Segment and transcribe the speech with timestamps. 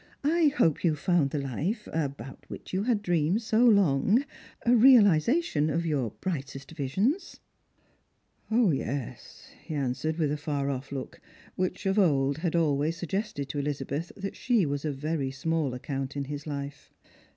[0.23, 4.25] "I hope you found the life— about which you had dreamed so long—
[4.65, 7.39] a realisation of your brightest visions
[8.51, 11.21] ?""Yes," he answered with a far oiF look,
[11.55, 16.17] which of old had always suggested to Elizabeth that she was of very small account
[16.17, 16.89] in his Hfe.